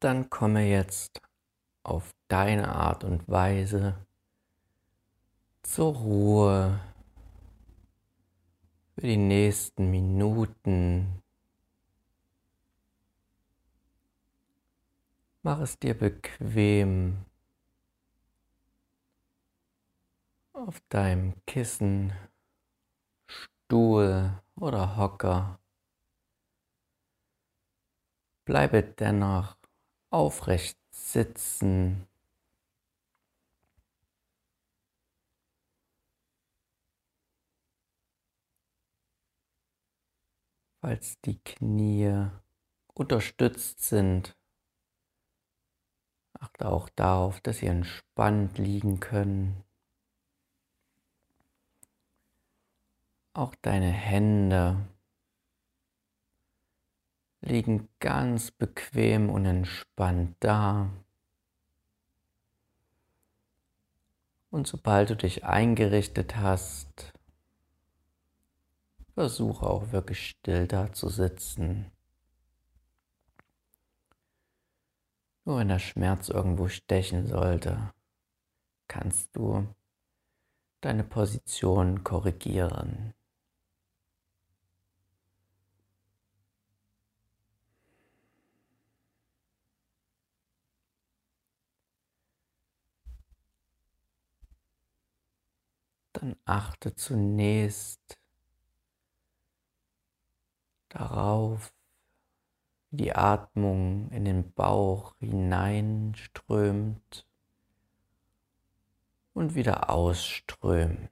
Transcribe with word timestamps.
dann 0.00 0.30
komme 0.30 0.68
jetzt 0.68 1.20
auf 1.82 2.14
deine 2.28 2.68
Art 2.68 3.04
und 3.04 3.28
Weise 3.28 4.06
zur 5.62 5.94
Ruhe 5.94 6.80
für 8.94 9.06
die 9.06 9.16
nächsten 9.16 9.90
Minuten. 9.90 11.22
Mach 15.42 15.60
es 15.60 15.78
dir 15.78 15.96
bequem 15.96 17.24
auf 20.52 20.80
deinem 20.88 21.34
Kissen, 21.46 22.12
Stuhl 23.26 24.42
oder 24.56 24.96
Hocker. 24.96 25.58
Bleibe 28.44 28.82
dennoch 28.82 29.57
aufrecht 30.10 30.78
sitzen. 30.90 32.06
Falls 40.80 41.20
die 41.22 41.38
Knie 41.40 42.30
unterstützt 42.94 43.80
sind, 43.80 44.36
achte 46.34 46.68
auch 46.68 46.88
darauf, 46.90 47.40
dass 47.40 47.58
sie 47.58 47.66
entspannt 47.66 48.58
liegen 48.58 49.00
können. 49.00 49.64
Auch 53.34 53.54
deine 53.56 53.90
Hände 53.90 54.88
liegen 57.40 57.88
ganz 58.00 58.50
bequem 58.50 59.30
und 59.30 59.44
entspannt 59.46 60.36
da. 60.40 60.90
Und 64.50 64.66
sobald 64.66 65.10
du 65.10 65.16
dich 65.16 65.44
eingerichtet 65.44 66.36
hast, 66.36 67.12
versuche 69.14 69.66
auch 69.66 69.92
wirklich 69.92 70.28
still 70.28 70.66
da 70.66 70.92
zu 70.92 71.08
sitzen. 71.08 71.90
Nur 75.44 75.58
wenn 75.58 75.68
der 75.68 75.78
Schmerz 75.78 76.28
irgendwo 76.28 76.68
stechen 76.68 77.26
sollte, 77.26 77.92
kannst 78.86 79.34
du 79.34 79.66
deine 80.80 81.04
Position 81.04 82.04
korrigieren. 82.04 83.14
Dann 96.18 96.36
achte 96.44 96.94
zunächst 96.94 98.18
darauf, 100.88 101.72
wie 102.90 102.96
die 102.96 103.14
Atmung 103.14 104.10
in 104.10 104.24
den 104.24 104.52
Bauch 104.52 105.14
hineinströmt 105.18 107.26
und 109.32 109.54
wieder 109.54 109.90
ausströmt. 109.90 111.10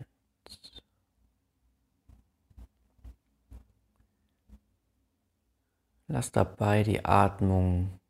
Lass 6.08 6.32
dabei 6.32 6.82
die 6.82 7.04
Atmung 7.04 8.00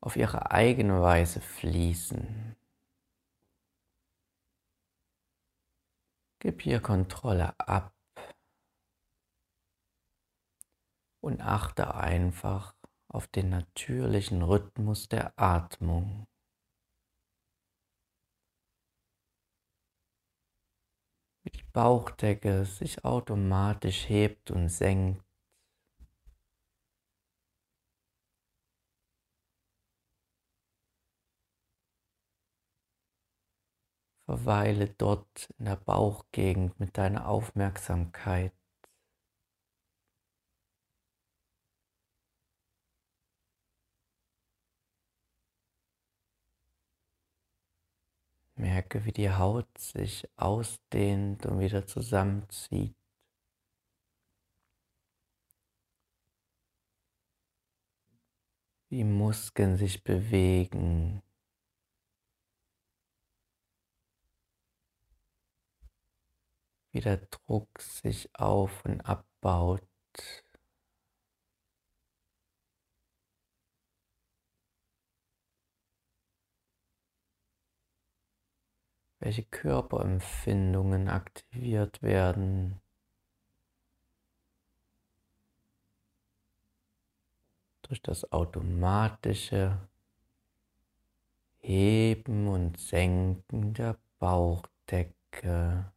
auf 0.00 0.16
ihre 0.16 0.50
eigene 0.50 1.00
Weise 1.00 1.40
fließen. 1.40 2.56
Gib 6.46 6.62
hier 6.62 6.78
Kontrolle 6.78 7.58
ab 7.58 7.92
und 11.20 11.40
achte 11.40 11.96
einfach 11.96 12.76
auf 13.08 13.26
den 13.26 13.48
natürlichen 13.48 14.42
Rhythmus 14.42 15.08
der 15.08 15.36
Atmung. 15.36 16.28
Wie 21.42 21.50
die 21.50 21.64
Bauchdecke 21.72 22.64
sich 22.64 23.04
automatisch 23.04 24.08
hebt 24.08 24.52
und 24.52 24.68
senkt. 24.68 25.25
Verweile 34.26 34.88
dort 34.88 35.50
in 35.58 35.66
der 35.66 35.76
Bauchgegend 35.76 36.80
mit 36.80 36.98
deiner 36.98 37.28
Aufmerksamkeit. 37.28 38.52
Merke, 48.56 49.04
wie 49.04 49.12
die 49.12 49.30
Haut 49.30 49.66
sich 49.78 50.28
ausdehnt 50.36 51.46
und 51.46 51.60
wieder 51.60 51.86
zusammenzieht. 51.86 52.96
Wie 58.88 59.04
Muskeln 59.04 59.76
sich 59.76 60.02
bewegen. 60.02 61.22
Wie 66.96 67.00
der 67.02 67.18
Druck 67.18 67.78
sich 67.82 68.30
auf 68.34 68.82
und 68.86 69.02
abbaut. 69.02 69.82
welche 79.18 79.42
Körperempfindungen 79.42 81.08
aktiviert 81.08 82.00
werden. 82.00 82.80
Durch 87.82 88.00
das 88.02 88.30
automatische 88.30 89.80
Heben 91.58 92.46
und 92.46 92.78
Senken 92.78 93.74
der 93.74 93.98
Bauchdecke. 94.20 95.92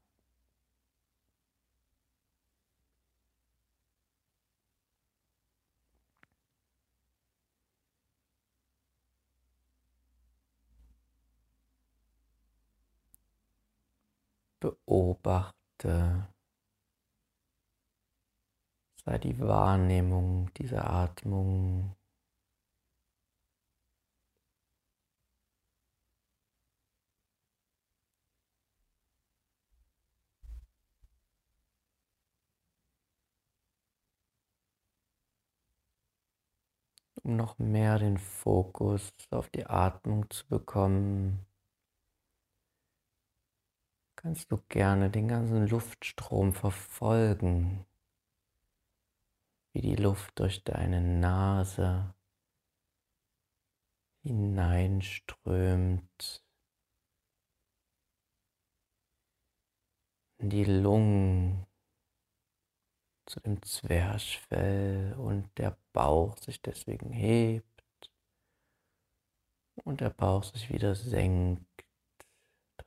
Beobachte, 14.60 16.28
sei 19.06 19.18
die 19.18 19.40
Wahrnehmung 19.40 20.54
dieser 20.56 20.90
Atmung. 20.90 21.96
Um 37.24 37.36
noch 37.36 37.60
mehr 37.60 38.00
den 38.00 38.18
Fokus 38.18 39.14
auf 39.30 39.50
die 39.50 39.66
Atmung 39.66 40.30
zu 40.30 40.48
bekommen, 40.48 41.46
kannst 44.20 44.52
du 44.52 44.58
gerne 44.68 45.10
den 45.10 45.30
ganzen 45.30 45.66
Luftstrom 45.70 46.52
verfolgen, 46.52 47.86
wie 49.72 49.80
die 49.80 49.96
Luft 49.96 50.38
durch 50.40 50.66
deine 50.66 51.00
Nase 51.00 52.14
hineinströmt. 54.22 56.44
In 60.40 60.50
die 60.50 60.66
Lungen 60.66 61.66
zu 63.26 63.40
dem 63.40 63.62
Zwerchfell 63.62 65.14
und 65.14 65.58
der 65.58 65.78
Bauch 65.94 66.36
sich 66.40 66.62
deswegen 66.62 67.14
hebt. 67.14 68.12
Und 69.86 70.02
der 70.02 70.10
Bauch 70.10 70.44
sich 70.44 70.70
wieder 70.70 70.94
senkt 70.94 71.70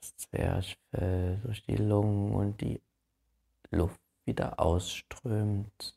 das 0.03 0.17
Zwerchfell 0.17 1.41
durch 1.45 1.63
die 1.63 1.77
Lungen 1.77 2.35
und 2.35 2.61
die 2.61 2.81
Luft 3.71 4.01
wieder 4.25 4.59
ausströmt. 4.61 5.97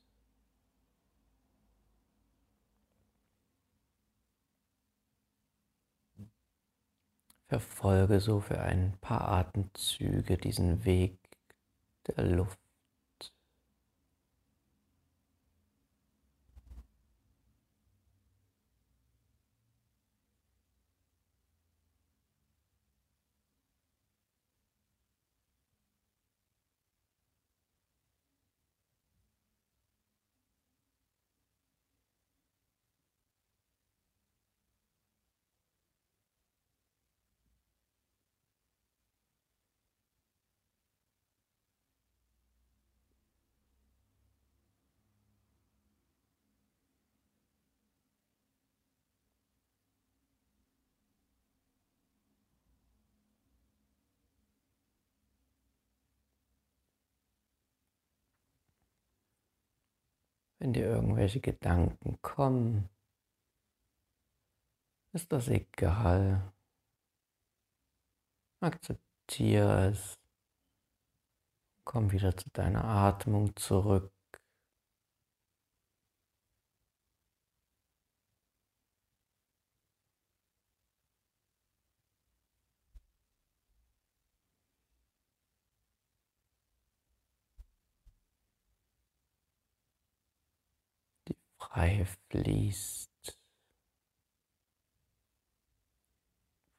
Verfolge 7.48 8.20
so 8.20 8.40
für 8.40 8.60
ein 8.60 8.98
paar 9.02 9.28
Atemzüge 9.28 10.38
diesen 10.38 10.84
Weg 10.86 11.18
der 12.08 12.24
Luft. 12.26 12.65
Wenn 60.66 60.74
dir 60.74 60.88
irgendwelche 60.88 61.42
Gedanken 61.42 62.20
kommen, 62.24 62.90
ist 65.14 65.32
das 65.32 65.48
egal. 65.48 66.52
Akzeptiere 68.62 69.92
es. 69.92 70.18
Komm 71.84 72.12
wieder 72.12 72.36
zu 72.36 72.50
deiner 72.50 72.84
Atmung 72.84 73.56
zurück. 73.56 74.12
Frei 91.76 92.06
fließt 92.30 93.38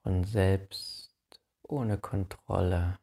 von 0.03 0.25
selbst 0.25 1.13
ohne 1.65 1.99
Kontrolle. 1.99 2.99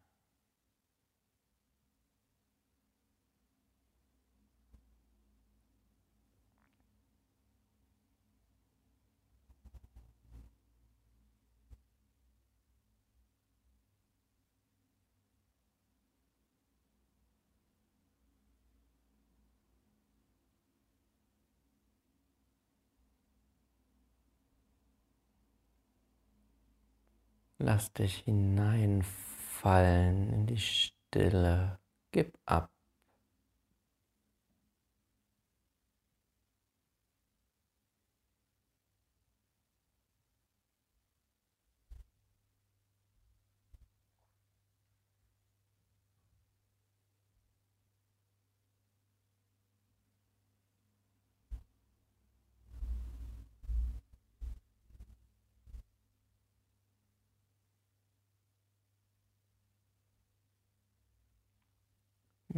Lass 27.65 27.93
dich 27.93 28.17
hineinfallen 28.25 30.33
in 30.33 30.47
die 30.47 30.57
Stille. 30.57 31.79
Gib 32.11 32.37
ab. 32.45 32.69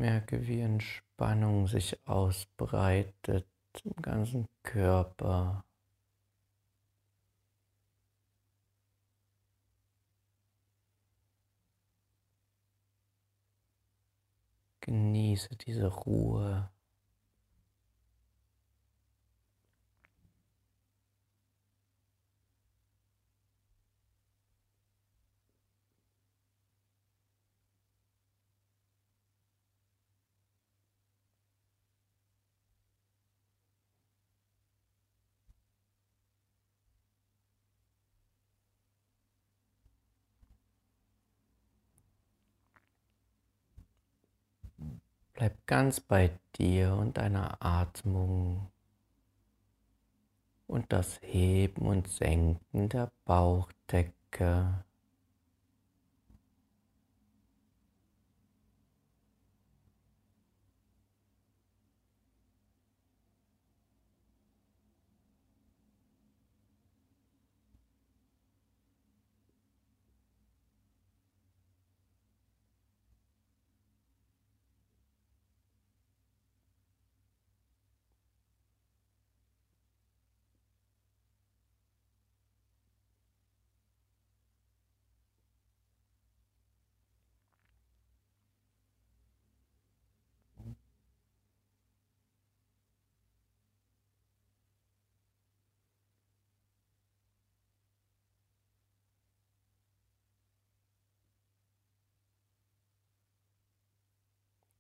Merke, 0.05 0.45
wie 0.45 0.61
Entspannung 0.61 1.65
sich 1.65 1.97
ausbreitet 2.07 3.47
im 3.83 3.95
ganzen 4.03 4.47
Körper. 4.61 5.65
Genieße 14.81 15.55
diese 15.55 15.87
Ruhe. 15.87 16.69
Bleib 45.45 45.67
ganz 45.67 45.99
bei 45.99 46.31
dir 46.57 46.95
und 46.95 47.17
deiner 47.17 47.63
Atmung 47.63 48.71
und 50.65 50.91
das 50.91 51.19
Heben 51.21 51.85
und 51.85 52.07
Senken 52.07 52.89
der 52.89 53.11
Bauchdecke. 53.25 54.83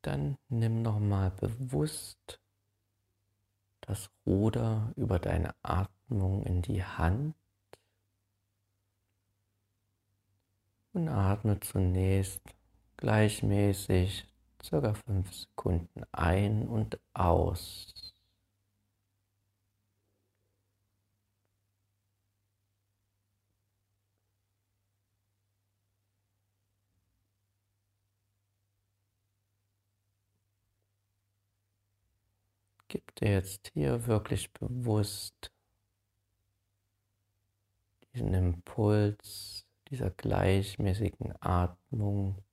Dann 0.05 0.37
nimm 0.49 0.83
nochmal 0.83 1.31
bewusst 1.31 2.39
das 3.81 4.11
Ruder 4.23 4.93
über 4.95 5.17
deine 5.17 5.55
Atmung 5.63 6.43
in 6.43 6.61
die 6.61 6.83
Hand 6.83 7.33
und 10.93 11.09
atme 11.09 11.59
zunächst 11.59 12.43
gleichmäßig 12.97 14.27
circa 14.63 14.93
fünf 14.93 15.33
Sekunden 15.33 16.03
ein 16.11 16.67
und 16.67 16.99
aus. 17.15 18.13
Gib 32.87 33.03
dir 33.15 33.31
jetzt 33.31 33.71
hier 33.73 34.07
wirklich 34.07 34.53
bewusst 34.53 35.51
diesen 38.13 38.33
Impuls, 38.33 39.65
dieser 39.89 40.09
gleichmäßigen 40.09 41.33
Atmung. 41.41 42.44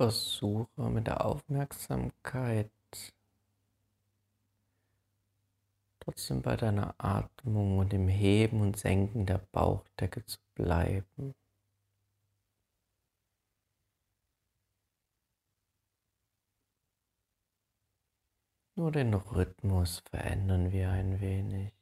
Versuche 0.00 0.88
mit 0.88 1.08
der 1.08 1.26
Aufmerksamkeit 1.26 2.70
trotzdem 6.00 6.40
bei 6.40 6.56
deiner 6.56 6.94
Atmung 6.96 7.76
und 7.76 7.92
dem 7.92 8.08
Heben 8.08 8.62
und 8.62 8.78
Senken 8.78 9.26
der 9.26 9.46
Bauchdecke 9.52 10.24
zu 10.24 10.38
bleiben. 10.54 11.34
Nur 18.76 18.92
den 18.92 19.12
Rhythmus 19.12 20.02
verändern 20.10 20.72
wir 20.72 20.88
ein 20.92 21.20
wenig. 21.20 21.79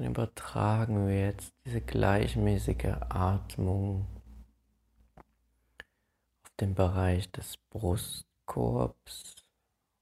Dann 0.00 0.12
übertragen 0.12 1.08
wir 1.08 1.26
jetzt 1.26 1.52
diese 1.66 1.82
gleichmäßige 1.82 2.96
Atmung 3.10 4.06
auf 5.14 6.50
den 6.58 6.74
Bereich 6.74 7.30
des 7.32 7.58
Brustkorbs 7.68 9.34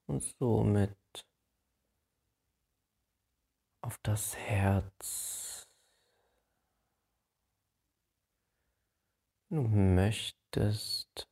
und 0.07 0.23
somit 0.39 0.95
auf 3.81 3.99
das 4.05 4.37
Herz. 4.37 5.67
Wenn 9.49 9.65
du 9.65 9.69
möchtest, 9.69 11.29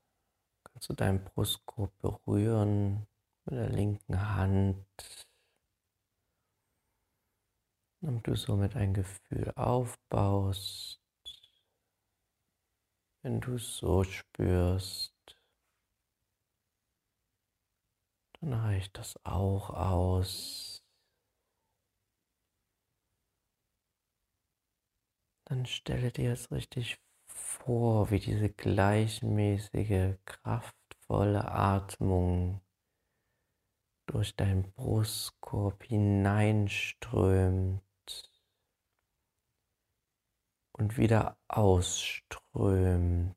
kannst 0.64 0.88
du 0.88 0.94
deinen 0.94 1.22
Brustkorb 1.22 1.96
berühren 1.98 3.06
mit 3.44 3.54
der 3.60 3.68
linken 3.68 4.34
Hand 4.34 5.25
damit 8.06 8.26
du 8.28 8.36
somit 8.36 8.76
ein 8.76 8.94
Gefühl 8.94 9.50
aufbaust, 9.56 11.02
wenn 13.22 13.40
du 13.40 13.56
es 13.56 13.78
so 13.78 14.04
spürst, 14.04 15.12
dann 18.38 18.52
reicht 18.52 18.96
das 18.96 19.18
auch 19.24 19.70
aus. 19.70 20.84
Dann 25.46 25.66
stelle 25.66 26.12
dir 26.12 26.32
es 26.32 26.52
richtig 26.52 27.00
vor, 27.26 28.12
wie 28.12 28.20
diese 28.20 28.50
gleichmäßige, 28.50 30.14
kraftvolle 30.24 31.50
Atmung 31.50 32.60
durch 34.06 34.36
deinen 34.36 34.70
Brustkorb 34.74 35.82
hineinströmt 35.82 37.82
und 40.78 40.98
wieder 40.98 41.36
ausströmt. 41.48 43.34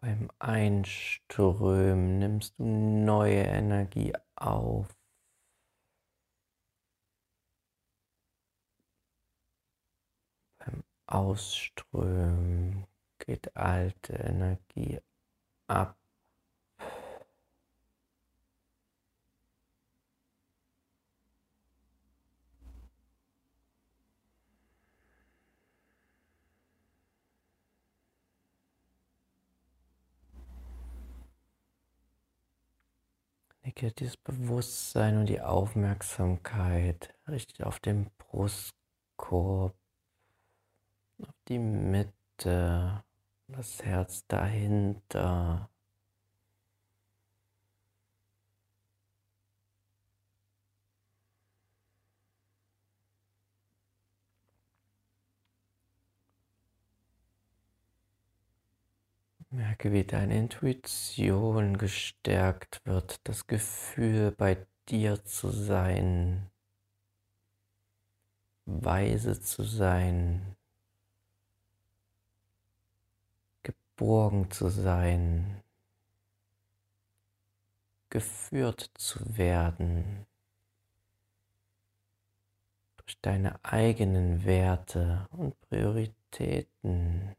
Beim 0.00 0.30
Einströmen 0.40 2.18
nimmst 2.18 2.58
du 2.58 2.64
neue 2.64 3.42
Energie 3.44 4.12
auf. 4.34 5.01
Ausströmen 11.12 12.86
geht 13.18 13.54
alte 13.54 14.14
Energie 14.14 14.98
ab. 15.66 15.96
Lege 33.64 33.92
dieses 33.92 34.16
Bewusstsein 34.16 35.18
und 35.18 35.26
die 35.26 35.42
Aufmerksamkeit 35.42 37.14
richtig 37.28 37.62
auf 37.64 37.80
den 37.80 38.10
Brustkorb 38.16 39.81
auf 41.22 41.34
die 41.48 41.58
Mitte, 41.58 43.04
das 43.48 43.82
Herz 43.82 44.26
dahinter. 44.26 45.68
Merke, 59.52 59.92
wie 59.92 60.04
deine 60.04 60.38
Intuition 60.38 61.76
gestärkt 61.76 62.80
wird, 62.84 63.20
das 63.28 63.46
Gefühl 63.46 64.30
bei 64.32 64.66
dir 64.88 65.22
zu 65.24 65.50
sein, 65.50 66.50
weise 68.64 69.38
zu 69.40 69.62
sein, 69.62 70.56
geborgen 73.96 74.50
zu 74.50 74.68
sein, 74.68 75.62
geführt 78.08 78.90
zu 78.94 79.36
werden 79.36 80.26
durch 82.96 83.20
deine 83.20 83.62
eigenen 83.64 84.44
Werte 84.44 85.28
und 85.30 85.60
Prioritäten. 85.68 87.36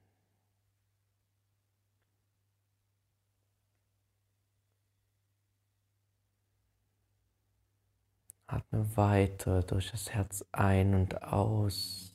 Atme 8.47 8.95
weiter 8.95 9.63
durch 9.63 9.91
das 9.91 10.11
Herz 10.11 10.45
ein 10.51 10.93
und 10.93 11.23
aus. 11.23 12.12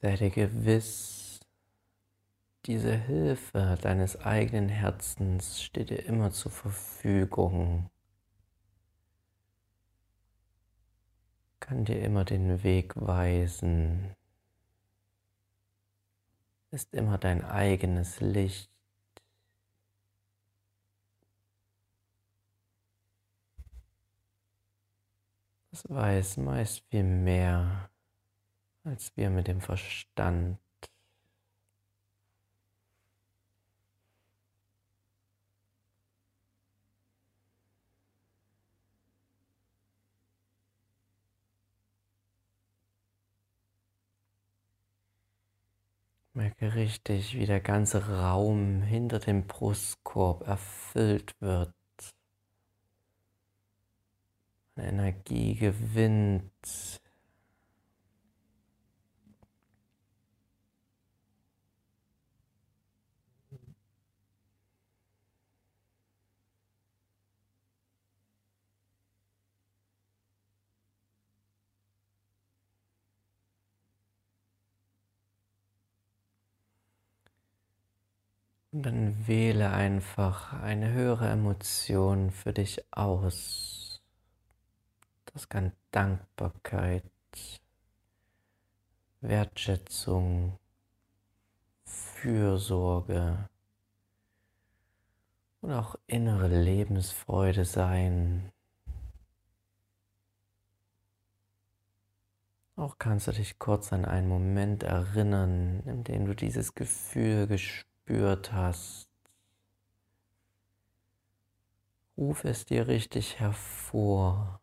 Sei 0.00 0.14
dir 0.14 0.30
gewiss, 0.30 1.40
diese 2.66 2.94
Hilfe 2.94 3.76
deines 3.82 4.16
eigenen 4.20 4.68
Herzens 4.68 5.60
steht 5.60 5.90
dir 5.90 6.04
immer 6.06 6.30
zur 6.30 6.52
Verfügung, 6.52 7.90
kann 11.58 11.84
dir 11.84 12.00
immer 12.00 12.24
den 12.24 12.62
Weg 12.62 12.94
weisen, 12.94 14.14
ist 16.70 16.94
immer 16.94 17.18
dein 17.18 17.44
eigenes 17.44 18.20
Licht. 18.20 18.70
Es 25.72 25.88
weiß 25.90 26.36
meist 26.36 26.84
viel 26.88 27.02
mehr 27.02 27.90
als 28.88 29.16
wir 29.16 29.30
mit 29.30 29.48
dem 29.48 29.60
Verstand. 29.60 30.58
Merke 46.32 46.74
richtig, 46.74 47.34
wie 47.34 47.46
der 47.46 47.60
ganze 47.60 48.08
Raum 48.08 48.82
hinter 48.82 49.18
dem 49.18 49.46
Brustkorb 49.46 50.46
erfüllt 50.46 51.34
wird. 51.40 51.74
Energie 54.76 55.56
gewinnt, 55.56 57.00
dann 78.82 79.26
wähle 79.26 79.70
einfach 79.70 80.52
eine 80.52 80.92
höhere 80.92 81.28
Emotion 81.28 82.30
für 82.30 82.52
dich 82.52 82.84
aus. 82.92 84.02
Das 85.26 85.48
kann 85.48 85.72
Dankbarkeit, 85.90 87.04
Wertschätzung, 89.20 90.58
Fürsorge 91.84 93.48
und 95.60 95.72
auch 95.72 95.96
innere 96.06 96.48
Lebensfreude 96.48 97.64
sein. 97.64 98.52
Auch 102.76 102.98
kannst 102.98 103.26
du 103.26 103.32
dich 103.32 103.58
kurz 103.58 103.92
an 103.92 104.04
einen 104.04 104.28
Moment 104.28 104.84
erinnern, 104.84 105.82
in 105.86 106.04
dem 106.04 106.26
du 106.26 106.34
dieses 106.34 106.76
Gefühl 106.76 107.48
gespürt 107.48 107.87
gespürt 108.08 108.52
hast, 108.52 109.10
ruf 112.16 112.44
es 112.44 112.64
dir 112.64 112.88
richtig 112.88 113.38
hervor. 113.38 114.60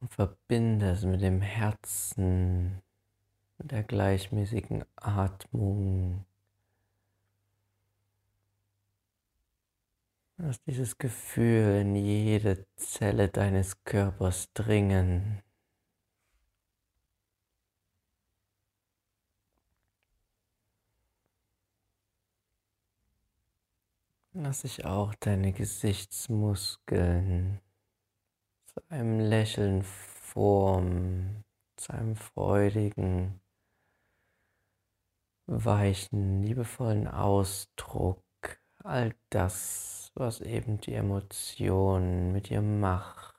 Und 0.00 0.12
verbinde 0.12 0.90
es 0.90 1.04
mit 1.04 1.20
dem 1.20 1.40
Herzen, 1.40 2.82
der 3.58 3.84
gleichmäßigen 3.84 4.84
Atmung. 4.96 6.24
Lass 10.38 10.62
dieses 10.62 10.96
Gefühl 10.96 11.82
in 11.82 11.94
jede 11.94 12.66
Zelle 12.76 13.28
deines 13.28 13.84
Körpers 13.84 14.50
dringen. 14.54 15.42
Lass 24.42 24.62
sich 24.62 24.86
auch 24.86 25.14
deine 25.16 25.52
Gesichtsmuskeln 25.52 27.60
zu 28.64 28.80
einem 28.88 29.20
Lächeln 29.20 29.82
formen, 29.82 31.44
zu 31.76 31.92
einem 31.92 32.16
freudigen, 32.16 33.42
weichen, 35.46 36.42
liebevollen 36.42 37.06
Ausdruck. 37.06 38.24
All 38.82 39.14
das, 39.28 40.10
was 40.14 40.40
eben 40.40 40.80
die 40.80 40.94
Emotion 40.94 42.32
mit 42.32 42.48
dir 42.48 42.62
macht. 42.62 43.38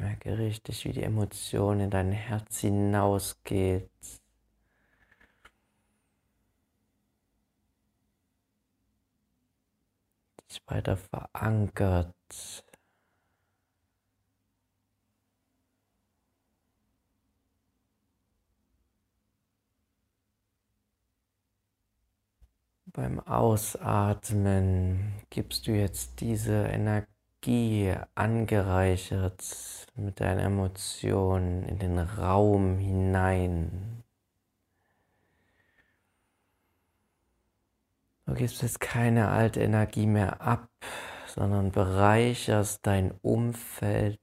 Merke 0.00 0.38
richtig, 0.38 0.86
wie 0.86 0.92
die 0.92 1.02
Emotion 1.02 1.78
in 1.80 1.90
dein 1.90 2.10
Herz 2.12 2.60
hinausgeht. 2.60 3.90
Sich 10.48 10.62
weiter 10.66 10.96
verankert. 10.96 12.14
Beim 22.86 23.20
Ausatmen 23.20 25.12
gibst 25.30 25.66
du 25.66 25.72
jetzt 25.72 26.20
diese 26.20 26.64
Energie 26.68 27.09
Energie 27.42 27.94
angereichert 28.14 29.86
mit 29.94 30.20
deinen 30.20 30.40
Emotionen 30.40 31.64
in 31.64 31.78
den 31.78 31.98
Raum 31.98 32.78
hinein. 32.78 34.02
Du 38.26 38.34
gibst 38.34 38.62
jetzt 38.62 38.80
keine 38.80 39.28
alte 39.28 39.60
Energie 39.60 40.06
mehr 40.06 40.40
ab, 40.40 40.68
sondern 41.26 41.72
bereicherst 41.72 42.86
dein 42.86 43.12
Umfeld 43.22 44.20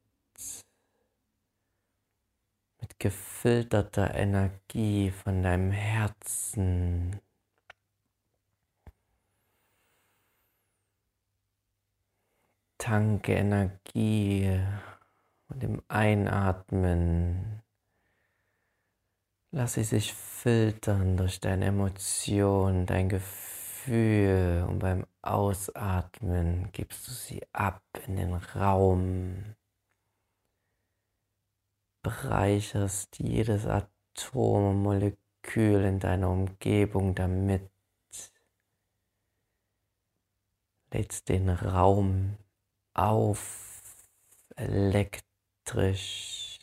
mit 2.80 3.00
gefilterter 3.00 4.14
Energie 4.14 5.12
von 5.12 5.42
deinem 5.42 5.72
Herzen. 5.72 7.20
Tanke 12.78 13.34
Energie 13.34 14.60
und 15.50 15.64
im 15.64 15.82
Einatmen. 15.88 17.62
Lass 19.52 19.74
sie 19.74 19.84
sich 19.84 20.14
filtern 20.14 21.18
durch 21.18 21.40
deine 21.40 21.66
Emotionen, 21.66 22.86
dein 22.86 23.10
Gefühl. 23.10 24.66
Und 24.68 24.80
beim 24.80 25.06
Ausatmen 25.22 26.72
gibst 26.74 27.08
du 27.08 27.12
sie 27.12 27.42
ab 27.54 27.84
in 28.06 28.18
den 28.18 28.34
Raum, 28.34 29.56
bereicherst 32.04 33.20
jedes 33.20 33.66
Atom 33.66 34.72
und 34.72 34.82
Molekül 34.84 35.84
in 35.86 36.00
deiner 36.00 36.30
Umgebung 36.30 37.16
damit, 37.16 37.70
lädst 40.92 41.30
den 41.30 41.50
Raum 41.50 42.38
auf, 42.98 43.82
elektrisch. 44.56 46.58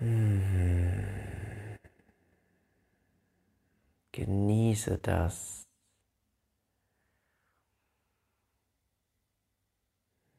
Mhm. 0.00 1.78
Genieße 4.12 4.98
das. 4.98 5.64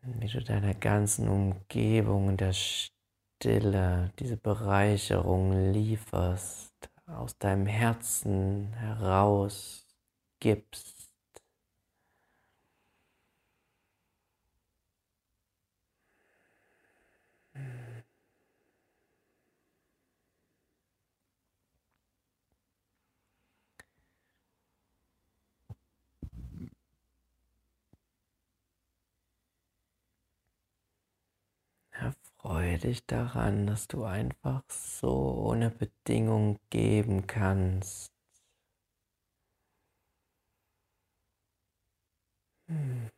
Wie 0.01 0.27
du 0.27 0.41
deiner 0.43 0.73
ganzen 0.73 1.27
Umgebung 1.27 2.37
der 2.37 2.53
Stille 2.53 4.11
diese 4.19 4.37
Bereicherung 4.37 5.71
lieferst, 5.71 6.73
aus 7.05 7.37
deinem 7.37 7.65
Herzen 7.65 8.73
heraus 8.73 9.85
gibst. 10.39 10.98
Freue 32.49 32.79
dich 32.79 33.05
daran, 33.05 33.67
dass 33.67 33.87
du 33.87 34.05
einfach 34.05 34.63
so 34.71 35.11
ohne 35.49 35.69
Bedingung 35.69 36.57
geben 36.71 37.27
kannst. 37.27 38.11
Hm. 42.69 43.09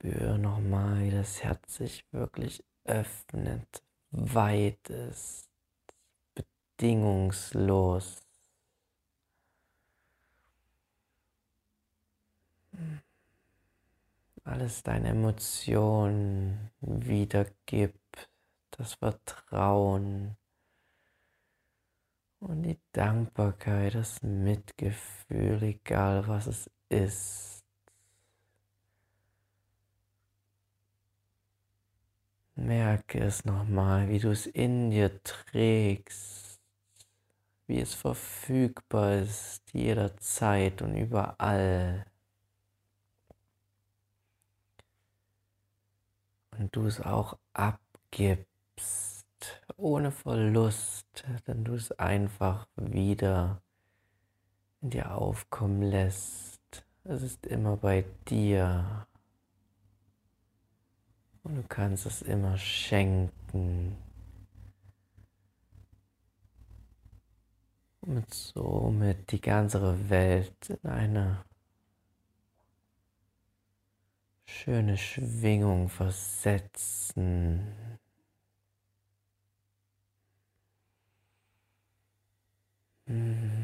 Spür 0.00 0.38
nochmal, 0.38 1.00
wie 1.00 1.10
das 1.10 1.42
Herz 1.42 1.74
sich 1.74 2.04
wirklich 2.12 2.62
öffnet, 2.84 3.82
weit 4.12 4.88
ist, 4.90 5.48
bedingungslos. 6.76 8.24
Alles 14.44 14.84
deine 14.84 15.08
Emotionen 15.08 16.70
wiedergibt, 16.80 18.30
das 18.70 18.94
Vertrauen 18.94 20.36
und 22.38 22.62
die 22.62 22.78
Dankbarkeit, 22.92 23.96
das 23.96 24.22
Mitgefühl, 24.22 25.60
egal 25.64 26.28
was 26.28 26.46
es 26.46 26.70
ist. 26.88 27.57
Merke 32.58 33.20
es 33.20 33.44
nochmal, 33.44 34.08
wie 34.08 34.18
du 34.18 34.32
es 34.32 34.46
in 34.46 34.90
dir 34.90 35.22
trägst, 35.22 36.60
wie 37.68 37.78
es 37.80 37.94
verfügbar 37.94 39.14
ist, 39.14 39.62
jederzeit 39.72 40.82
und 40.82 40.96
überall. 40.96 42.04
Und 46.58 46.74
du 46.74 46.86
es 46.86 47.00
auch 47.00 47.38
abgibst, 47.52 48.48
ohne 49.76 50.10
Verlust, 50.10 51.24
denn 51.46 51.62
du 51.62 51.74
es 51.74 51.92
einfach 51.92 52.66
wieder 52.74 53.62
in 54.80 54.90
dir 54.90 55.12
aufkommen 55.12 55.82
lässt. 55.82 56.84
Es 57.04 57.22
ist 57.22 57.46
immer 57.46 57.76
bei 57.76 58.04
dir. 58.28 59.07
Und 61.48 61.56
du 61.56 61.62
kannst 61.62 62.04
es 62.04 62.20
immer 62.20 62.58
schenken. 62.58 63.96
Und 68.02 68.32
somit 68.34 69.32
die 69.32 69.40
ganze 69.40 70.10
Welt 70.10 70.68
in 70.68 70.90
eine 70.90 71.42
schöne 74.44 74.98
Schwingung 74.98 75.88
versetzen. 75.88 77.66
Hm. 83.06 83.57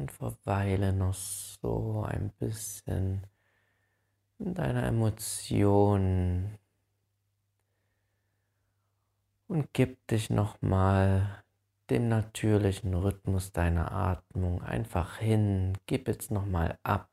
Und 0.00 0.10
verweile 0.10 0.94
noch 0.94 1.14
so 1.14 2.04
ein 2.08 2.30
bisschen 2.38 3.26
in 4.38 4.54
deiner 4.54 4.84
Emotion 4.84 6.58
und 9.46 9.68
gib 9.74 10.06
dich 10.08 10.30
nochmal 10.30 11.44
dem 11.90 12.08
natürlichen 12.08 12.94
Rhythmus 12.94 13.52
deiner 13.52 13.92
Atmung 13.92 14.62
einfach 14.62 15.18
hin. 15.18 15.76
Gib 15.84 16.08
jetzt 16.08 16.30
nochmal 16.30 16.78
ab 16.82 17.10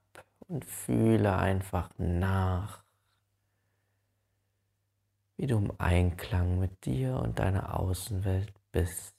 und 0.47 0.63
fühle 0.63 1.35
einfach 1.35 1.89
nach, 1.97 2.83
wie 5.35 5.47
du 5.47 5.57
im 5.57 5.73
Einklang 5.77 6.57
mit 6.57 6.85
dir 6.85 7.17
und 7.17 7.39
deiner 7.39 7.77
Außenwelt 7.77 8.53
bist. 8.71 9.16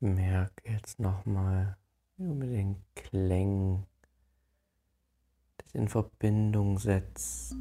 Merke 0.00 0.70
jetzt 0.70 1.00
nochmal, 1.00 1.78
mit 2.18 2.50
den 2.52 2.76
Klängen 2.94 3.86
dich 5.62 5.74
in 5.74 5.88
Verbindung 5.88 6.78
setzt. 6.78 7.56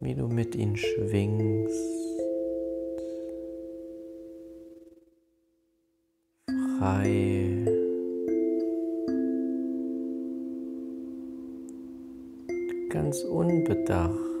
Wie 0.00 0.14
du 0.14 0.28
mit 0.28 0.54
ihnen 0.54 0.76
schwingst. 0.76 1.74
Frei. 6.78 7.66
ganz 12.88 13.22
unbedacht. 13.24 14.35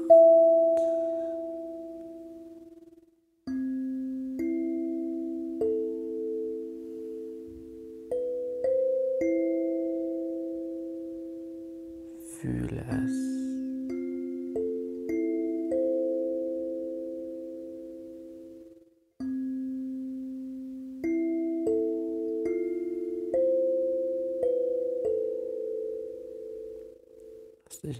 Fühle 12.46 12.84
es. 12.90 13.36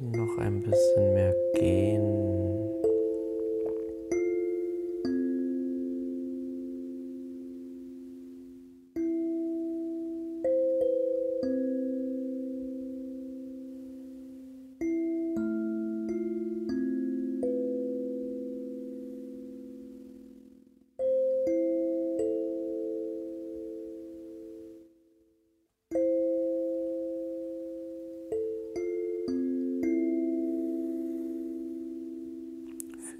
noch 0.00 0.38
ein 0.38 0.62
bisschen 0.62 1.14
mehr 1.14 1.34
gehen. 1.54 2.05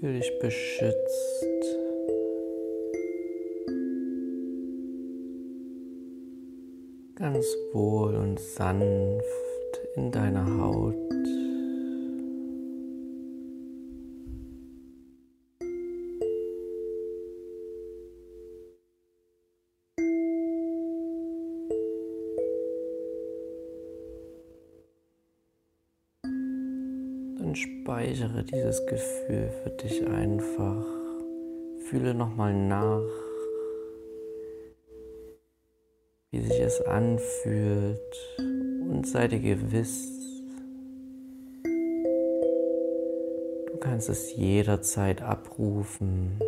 Fühl 0.07 0.13
dich 0.13 0.39
beschützt. 0.39 1.43
Ganz 7.15 7.45
wohl 7.73 8.15
und 8.15 8.39
sanft 8.39 9.81
in 9.97 10.09
deiner 10.11 10.45
Haut. 10.61 11.16
Speichere 28.37 28.43
dieses 28.43 28.85
Gefühl 28.85 29.49
für 29.63 29.69
dich 29.69 30.05
einfach. 30.07 30.85
Fühle 31.89 32.13
nochmal 32.13 32.53
nach, 32.53 33.01
wie 36.31 36.41
sich 36.41 36.59
es 36.59 36.81
anfühlt 36.81 37.99
und 38.37 39.07
sei 39.07 39.27
dir 39.27 39.39
gewiss, 39.39 40.43
du 43.67 43.77
kannst 43.79 44.09
es 44.09 44.35
jederzeit 44.35 45.21
abrufen. 45.21 46.39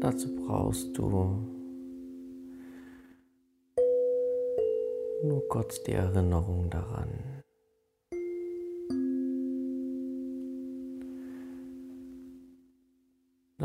Dazu 0.00 0.28
brauchst 0.36 0.98
du 0.98 1.38
nur 5.24 5.48
kurz 5.48 5.82
die 5.84 5.92
Erinnerung 5.92 6.68
daran. 6.68 7.42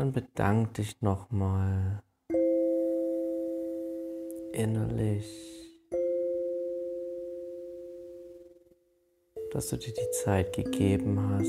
Dann 0.08 0.14
bedank 0.14 0.72
dich 0.74 1.02
nochmal 1.02 2.02
innerlich, 4.52 5.28
dass 9.52 9.68
du 9.68 9.76
dir 9.76 9.92
die 9.92 10.10
Zeit 10.24 10.54
gegeben 10.54 11.20
hast. 11.28 11.46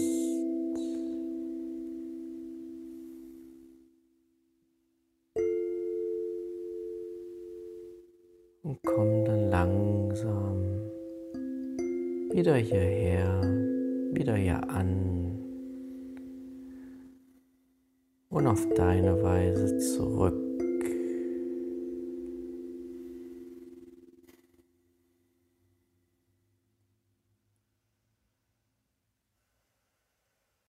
Und 8.63 8.83
komm 8.83 9.23
dann 9.23 9.49
langsam 9.49 10.91
wieder 12.33 12.55
hierher, 12.55 13.41
wieder 14.11 14.35
hier 14.35 14.69
an 14.69 15.08
zurück 19.77 20.38